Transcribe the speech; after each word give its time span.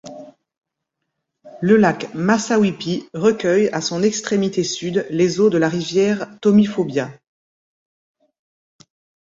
Le 1.61 1.77
lac 1.77 2.11
Massawippi 2.15 3.07
recueille, 3.13 3.69
à 3.71 3.81
son 3.81 4.01
extrémité 4.01 4.63
sud, 4.63 5.05
les 5.11 5.39
eaux 5.39 5.51
de 5.51 5.59
la 5.59 5.69
rivière 5.69 6.25
Tomifobia. 6.39 7.11